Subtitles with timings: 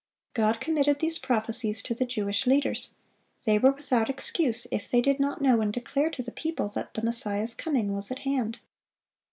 [0.33, 2.95] (511) God committed these prophecies to the Jewish leaders;
[3.45, 6.95] they were without excuse if they did not know and declare to the people that
[6.95, 8.57] the Messiah's coming was at hand.